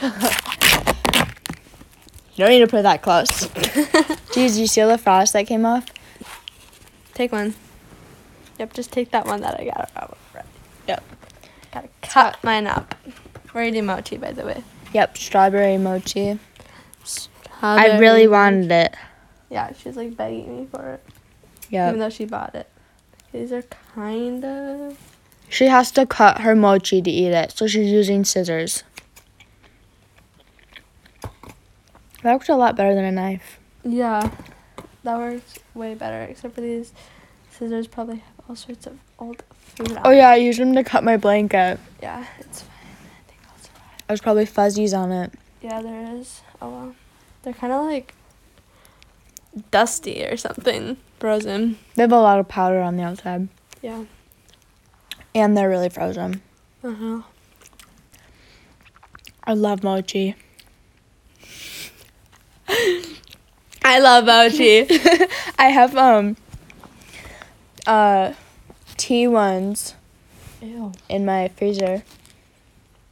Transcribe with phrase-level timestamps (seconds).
[2.34, 3.28] You don't need to put that close.
[4.32, 5.84] Jeez, you see all the frost that came off?
[7.12, 7.54] Take one.
[8.58, 9.90] Yep, just take that one that I got.
[9.94, 10.16] out.
[10.88, 11.02] Yep.
[11.74, 12.94] Gotta cut mine up.
[13.52, 14.62] We're eating mochi, by the way.
[14.94, 16.38] Yep, strawberry mochi.
[17.60, 18.94] I really wanted it.
[19.50, 21.04] Yeah, she's like begging me for it,
[21.68, 21.88] Yep.
[21.88, 22.68] even though she bought it.
[23.32, 23.62] These are
[23.94, 24.98] kind of.
[25.50, 28.82] She has to cut her mochi to eat it, so she's using scissors.
[32.22, 33.58] That works a lot better than a knife.
[33.84, 34.30] Yeah,
[35.04, 36.22] that works way better.
[36.24, 36.92] Except for these
[37.50, 39.98] scissors, probably have all sorts of old food.
[40.04, 41.78] Oh yeah, I used them to cut my blanket.
[42.02, 42.76] Yeah, it's fine.
[42.76, 44.02] I think I'll survive.
[44.08, 45.32] There's probably fuzzies on it.
[45.62, 46.42] Yeah, there is.
[46.60, 46.94] Oh well,
[47.42, 48.14] they're kind of like
[49.70, 51.78] dusty or something, frozen.
[51.94, 53.48] They have a lot of powder on the outside,
[53.82, 54.04] Yeah.
[55.34, 56.42] and they're really frozen.
[56.84, 57.22] Uh huh.
[59.44, 60.34] I love mochi.
[63.82, 64.86] I love mochi.
[65.58, 66.36] I have um
[67.86, 68.32] uh
[68.96, 69.94] tea ones
[70.62, 70.92] Ew.
[71.08, 72.02] in my freezer.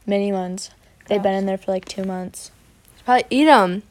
[0.06, 0.70] Mini ones.
[1.09, 2.50] They've been in there for like two months.
[3.05, 3.83] Probably eat them.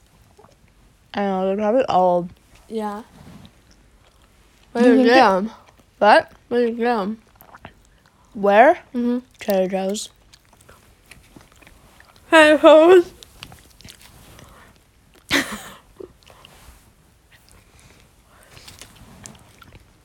[1.13, 2.29] I don't know, they're probably old.
[2.67, 3.03] Yeah.
[4.71, 5.51] Where You did can you get- them?
[5.97, 6.31] What?
[6.49, 7.21] Where did you get them?
[8.33, 8.75] Where?
[8.93, 9.19] Mm-hmm.
[9.39, 10.09] Trader Joe's.
[12.29, 13.11] Hey, hoes.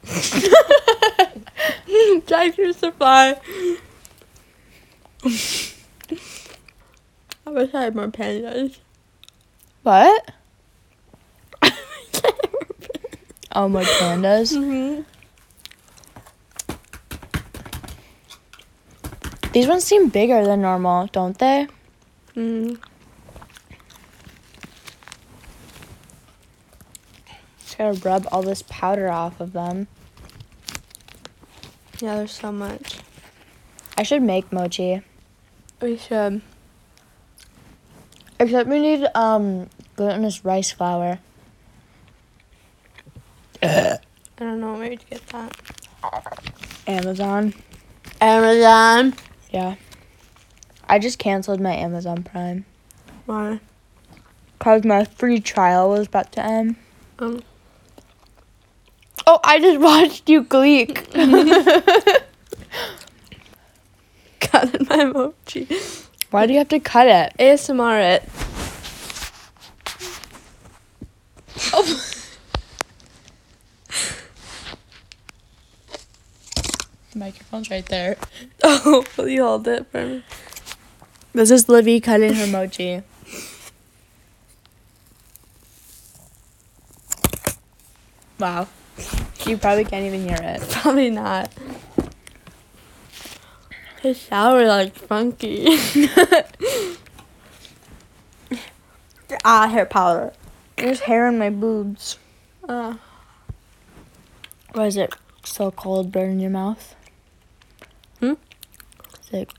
[2.26, 3.36] Tractor Supply.
[7.46, 8.78] I wish I had more pandas.
[9.82, 10.30] What?
[13.54, 14.56] Oh, my pandas.
[14.56, 15.02] mm-hmm.
[19.52, 21.66] These ones seem bigger than normal, don't they?
[22.34, 22.76] Mm-hmm.
[27.60, 29.86] Just gotta rub all this powder off of them.
[32.02, 32.98] Yeah, there's so much.
[33.96, 35.02] I should make mochi.
[35.80, 36.42] We should.
[38.40, 41.20] Except we need um glutinous rice flour.
[43.62, 44.00] I
[44.36, 45.56] don't know where to get that.
[46.88, 47.54] Amazon.
[48.20, 49.14] Amazon.
[49.52, 49.76] Yeah.
[50.88, 52.64] I just canceled my Amazon Prime.
[53.26, 53.60] Why?
[54.58, 56.74] Cause my free trial was about to end.
[57.20, 57.44] Um.
[59.44, 61.10] I just watched you gleek.
[64.40, 66.06] Cut in my emoji.
[66.30, 67.32] Why do you have to cut it?
[67.38, 68.28] ASMR it.
[71.72, 71.82] Oh.
[77.12, 78.16] the Microphone's right there.
[78.64, 80.22] Oh, will you hold it for me?
[81.32, 83.02] This is Livy cutting her mochi.
[88.38, 88.68] Wow.
[89.46, 90.60] You probably can't even hear it.
[90.70, 91.52] Probably not.
[94.00, 95.66] His shower like funky.
[99.44, 100.32] ah, hair powder.
[100.76, 102.18] There's hair in my boobs.
[102.68, 102.94] Uh,
[104.72, 105.14] Why is it
[105.44, 106.94] so cold burn in your mouth?
[108.20, 108.34] Hmm?
[109.22, 109.52] Is it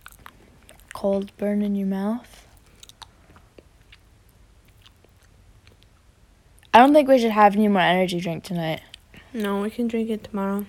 [0.93, 2.45] cold burn in your mouth?
[6.73, 8.81] I don't think we should have any more energy drink tonight.
[9.33, 10.65] No, we can drink it tomorrow.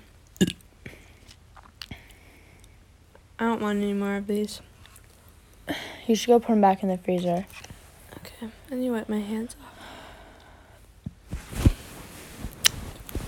[3.38, 4.60] I don't want any more of these.
[6.06, 7.46] You should go put them back in the freezer.
[8.18, 9.70] Okay, and you wipe my hands off.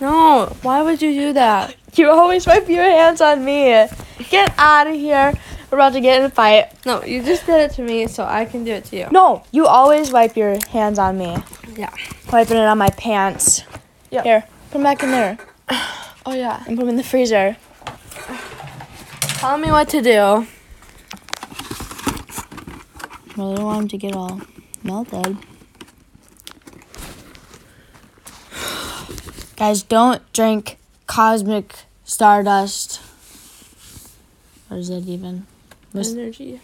[0.01, 1.75] No, why would you do that?
[1.97, 3.89] You always wipe your hands on me.
[4.29, 5.33] Get out of here.
[5.71, 6.85] We're about to get in a fight.
[6.85, 9.09] No, you just did it to me, so I can do it to you.
[9.11, 11.39] No, you always wipe your hands on me.
[11.75, 11.91] Yeah.
[12.31, 13.63] Wiping it on my pants.
[14.11, 14.25] Yep.
[14.25, 15.39] Here, put them back in there
[16.27, 16.63] Oh yeah.
[16.67, 17.57] and put them in the freezer.
[19.39, 20.47] Tell me what to do.
[23.37, 24.41] Well, I don't want them to get all
[24.83, 25.37] melted.
[29.57, 31.75] Guys, don't drink cosmic
[32.05, 33.01] stardust.
[34.69, 35.47] What is it even?
[35.93, 36.61] What's- Energy.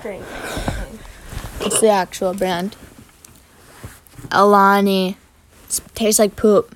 [0.00, 0.24] Drink.
[1.60, 2.76] It's the actual brand.
[4.30, 5.16] Alani.
[5.68, 6.74] It tastes like poop.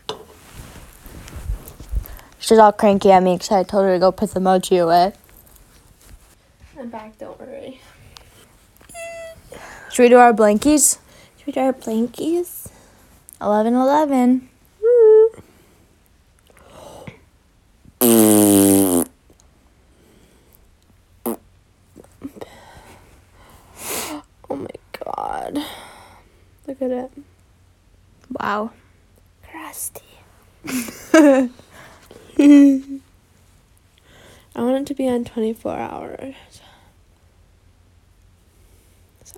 [2.39, 5.13] She's all cranky at me because I told her to go put the mochi away.
[6.79, 7.81] I'm back, don't worry.
[9.91, 10.99] Should we do our blankies?
[11.39, 12.71] Should we do our blankies?
[13.41, 14.49] 11 11.
[26.83, 27.11] at it.
[28.31, 28.72] Wow.
[30.69, 31.49] I
[34.61, 36.35] want it to be on 24 hours.
[39.25, 39.37] So,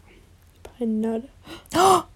[0.63, 1.23] probably not.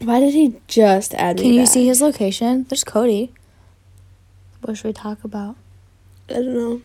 [0.00, 1.68] Why did he just add me Can you back?
[1.68, 2.66] see his location?
[2.68, 3.32] There's Cody.
[4.62, 5.56] What should we talk about?
[6.28, 6.82] I don't know.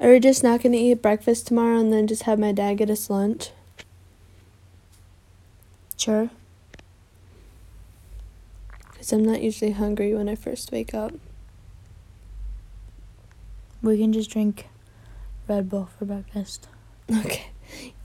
[0.00, 2.90] Are we just not gonna eat breakfast tomorrow and then just have my dad get
[2.90, 3.50] us lunch?
[6.02, 6.30] Sure.
[8.90, 11.12] Because I'm not usually hungry when I first wake up.
[13.82, 14.66] We can just drink
[15.46, 16.66] Red Bull for breakfast.
[17.24, 17.50] Okay.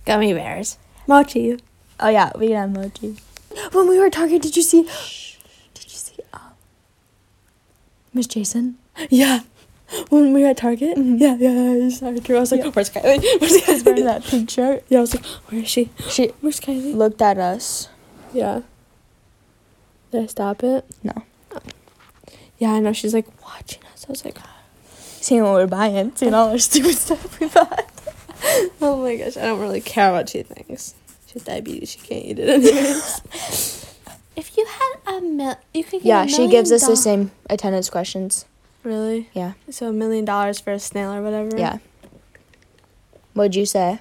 [0.06, 0.78] Gummy bears.
[1.08, 1.58] Mochi.
[2.00, 3.16] Oh yeah, we can have mochi.
[3.72, 4.88] When we were talking, did you see?
[4.88, 5.38] Shh.
[5.74, 6.18] Did you see?
[6.34, 6.42] Um,
[8.14, 8.78] Miss Jason.
[9.10, 9.42] Yeah.
[10.10, 10.98] When we were at Target?
[10.98, 11.19] Mhm.
[11.19, 11.86] Yeah, yeah, yeah.
[11.86, 12.36] I saw her too.
[12.36, 12.69] I was like, Yeah.
[12.74, 13.22] where's Kylie?
[13.42, 14.06] Where's She's wearing Kylie?
[14.06, 14.84] that pink shirt.
[14.89, 15.89] Yeah, I was like, where is she?
[16.10, 16.94] She Where's Kylie?
[16.95, 17.89] looked at us.
[18.34, 18.62] Yeah.
[20.12, 20.86] Did I stop it?
[21.04, 21.13] No.
[21.54, 21.60] Oh.
[22.57, 22.94] Yeah, I know.
[22.94, 24.06] She's like watching us.
[24.07, 24.38] I was like,
[24.95, 27.92] Seeing what we're buying, seeing all our stupid stuff we bought.
[28.81, 30.95] oh my gosh, I don't really care what she thinks.
[31.28, 31.92] She has diabetes.
[31.92, 33.22] She can't eat it anyways.
[34.38, 37.31] if you had a mil, you could get Yeah, a she gives us the same
[37.50, 38.45] attendance questions.
[38.84, 39.30] Really?
[39.34, 39.54] Yeah.
[39.70, 41.58] So a million dollars for a snail or whatever.
[41.58, 41.78] Yeah.
[43.34, 44.00] What'd you say?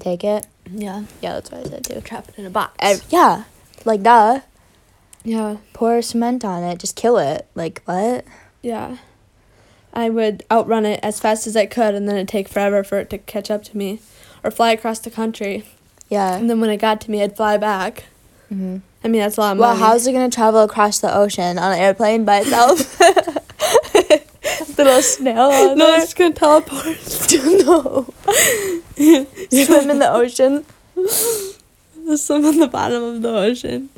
[0.00, 0.46] Take it?
[0.70, 1.04] Yeah.
[1.20, 2.00] Yeah, that's what I said too.
[2.00, 3.02] Trap it in a box.
[3.10, 3.44] Yeah.
[3.84, 4.40] Like, duh.
[5.24, 5.56] yeah.
[5.72, 6.78] Pour cement on it.
[6.78, 7.46] Just kill it.
[7.54, 8.24] Like, what?
[8.62, 8.98] Yeah.
[9.92, 12.98] I would outrun it as fast as I could, and then it'd take forever for
[12.98, 14.00] it to catch up to me,
[14.44, 15.64] or fly across the country.
[16.08, 16.36] Yeah.
[16.36, 18.04] And then when it got to me, I'd fly back.
[18.48, 19.80] Hmm I mean, that's a lot of Well, money.
[19.80, 22.98] how's it gonna travel across the ocean on an airplane by itself?
[22.98, 26.02] the Little snail on no, there.
[26.02, 26.86] it's gonna teleport.
[27.66, 28.12] no.
[29.50, 30.64] Swim in the ocean.
[32.16, 33.88] Swim on the bottom of the ocean.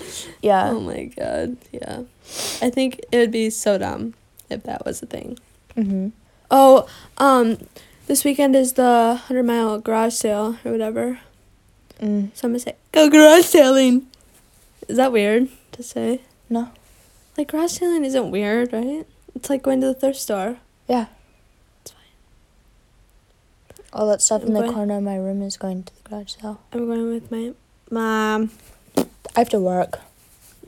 [0.43, 0.71] Yeah.
[0.71, 1.57] Oh my god.
[1.73, 2.03] Yeah.
[2.63, 4.15] I think it would be so dumb
[4.51, 5.39] if that was a thing.
[5.75, 6.09] hmm
[6.51, 6.87] Oh,
[7.19, 7.59] um,
[8.07, 11.21] this weekend is the hundred mile garage sale or whatever.
[12.01, 12.31] Mm.
[12.35, 14.07] So I'm gonna say go garage sailing.
[14.91, 16.21] Is that weird to say?
[16.49, 16.71] No.
[17.39, 19.07] Like garage sailing isn't weird, right?
[19.35, 20.57] It's like going to the thrift store.
[20.89, 21.07] Yeah.
[21.83, 23.87] It's fine.
[23.93, 24.73] All that stuff in the Okay.
[24.75, 26.61] corner of my room is going to the garage sale.
[26.73, 27.53] I'm going with my
[27.91, 28.51] mom.
[28.97, 29.07] I
[29.41, 30.01] have to work.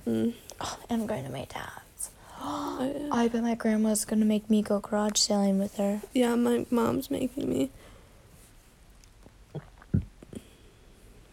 [0.06, 0.34] Mm.
[0.60, 2.10] Oh, I'm going to my dad's.
[2.40, 6.00] I- I bet my grandma's gonna make me go garage sailing with her.
[6.14, 7.70] yeah, my mom's making me.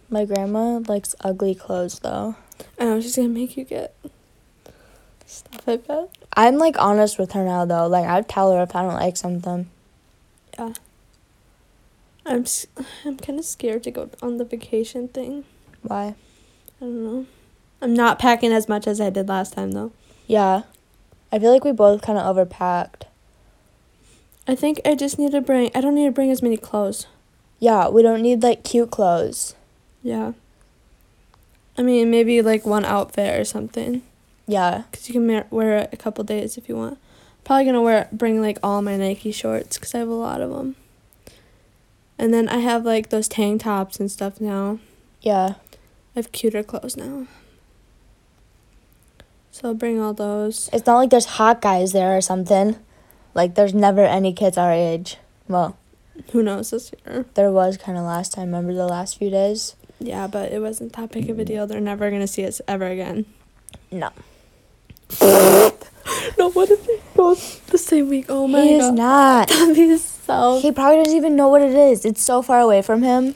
[0.09, 2.35] My grandma likes ugly clothes though.
[2.79, 3.93] I know she's gonna make you get
[5.25, 5.67] stuff.
[5.67, 6.09] I bet.
[6.33, 7.87] I'm like honest with her now though.
[7.87, 9.69] Like I'd tell her if I don't like something.
[10.57, 10.73] Yeah.
[12.25, 12.67] I'm s-
[13.05, 15.43] I'm kind of scared to go on the vacation thing.
[15.81, 16.15] Why?
[16.81, 17.25] I don't know.
[17.81, 19.91] I'm not packing as much as I did last time though.
[20.27, 20.63] Yeah.
[21.31, 23.03] I feel like we both kind of overpacked.
[24.47, 25.69] I think I just need to bring.
[25.75, 27.05] I don't need to bring as many clothes.
[27.59, 29.53] Yeah, we don't need like cute clothes.
[30.01, 30.31] Yeah.
[31.79, 34.01] I mean, maybe like one outfit or something.
[34.45, 34.83] Yeah.
[34.91, 36.99] Cause you can wear it a couple days if you want.
[37.45, 40.49] Probably gonna wear bring like all my Nike shorts because I have a lot of
[40.51, 40.75] them.
[42.17, 44.79] And then I have like those tank tops and stuff now.
[45.21, 45.53] Yeah.
[46.15, 47.27] I have cuter clothes now.
[49.51, 50.69] So I'll bring all those.
[50.73, 52.75] It's not like there's hot guys there or something.
[53.33, 55.15] Like there's never any kids our age.
[55.47, 55.77] Well,
[56.33, 57.25] Who knows this year?
[57.35, 58.47] there was kind of last time.
[58.47, 59.75] Remember the last few days?
[59.99, 61.67] Yeah, but it wasn't that big of a deal.
[61.67, 63.25] They're never gonna see us ever again.
[63.91, 64.11] No.
[66.37, 68.25] No, what if they go the same week?
[68.29, 68.63] Oh my god.
[68.65, 68.97] he is god.
[68.97, 69.47] not.
[69.49, 70.59] That'd be so.
[70.61, 72.05] He probably doesn't even know what it is.
[72.05, 73.35] It's so far away from him.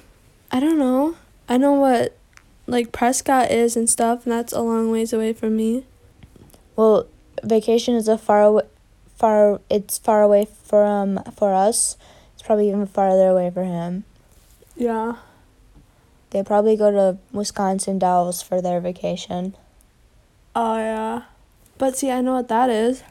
[0.51, 1.15] I don't know.
[1.50, 2.17] I know what
[2.65, 5.86] like Prescott is and stuff, and that's a long ways away from me.
[6.75, 7.08] Well,
[7.43, 8.63] vacation is a far away,
[9.17, 9.60] far.
[9.70, 11.98] It's far away from for us.
[12.34, 14.05] It's probably even farther away for him.
[14.75, 15.17] Yeah.
[16.33, 19.55] They probably go to Wisconsin Dells for their vacation.
[20.55, 21.21] Oh yeah.
[21.77, 23.03] But see, I know what that is.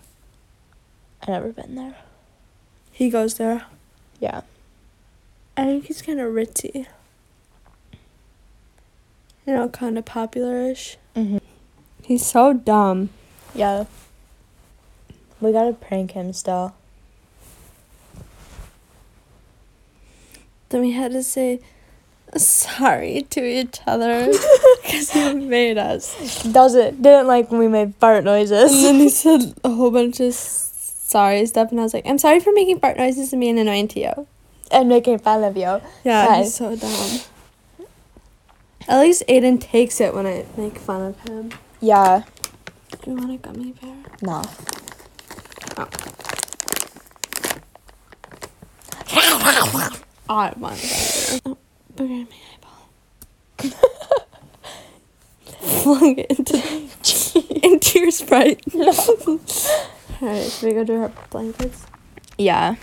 [1.22, 1.94] I've never been there.
[2.90, 3.66] He goes there.
[4.18, 4.40] Yeah.
[5.56, 6.86] I think he's kind of ritzy.
[9.46, 10.96] You know, kind of popularish.
[11.14, 11.38] Mm-hmm.
[12.02, 13.10] He's so dumb.
[13.54, 13.84] Yeah.
[15.40, 16.74] We gotta prank him still.
[20.70, 21.60] Then we had to say
[22.36, 24.26] sorry to each other
[24.82, 26.42] because he made us.
[26.44, 28.72] Doesn't didn't like when we made fart noises.
[28.72, 32.18] And then he said a whole bunch of sorry stuff, and I was like, I'm
[32.18, 34.26] sorry for making fart noises and being annoying to you.
[34.70, 35.80] and making fun of you.
[36.04, 36.44] Yeah, Guys.
[36.46, 37.20] he's so dumb.
[38.88, 41.52] At least Aiden takes it when I make fun of him.
[41.80, 42.22] Yeah.
[43.02, 43.94] Do you want a gummy bear?
[44.22, 44.42] No.
[45.76, 45.88] Oh.
[50.28, 50.82] I want a gummy
[51.38, 51.40] bear.
[51.46, 51.58] Oh,
[51.96, 53.78] booger in my eyeball.
[55.60, 56.56] Flung it into,
[57.64, 58.62] into your sprite.
[58.74, 58.92] No.
[60.20, 61.86] Alright, should we go do our blankets?
[62.38, 62.76] Yeah.